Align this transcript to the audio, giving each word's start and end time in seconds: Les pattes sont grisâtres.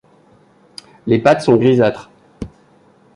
Les 1.05 1.19
pattes 1.19 1.41
sont 1.43 1.57
grisâtres. 1.57 2.09